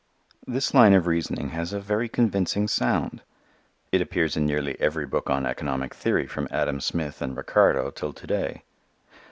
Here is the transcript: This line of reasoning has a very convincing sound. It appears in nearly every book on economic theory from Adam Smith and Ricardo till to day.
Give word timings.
This 0.47 0.73
line 0.73 0.95
of 0.95 1.05
reasoning 1.05 1.49
has 1.49 1.73
a 1.73 1.79
very 1.79 2.09
convincing 2.09 2.67
sound. 2.67 3.21
It 3.91 4.01
appears 4.01 4.35
in 4.35 4.47
nearly 4.47 4.75
every 4.81 5.05
book 5.05 5.29
on 5.29 5.45
economic 5.45 5.93
theory 5.93 6.25
from 6.25 6.47
Adam 6.49 6.81
Smith 6.81 7.21
and 7.21 7.37
Ricardo 7.37 7.91
till 7.91 8.11
to 8.11 8.25
day. 8.25 8.63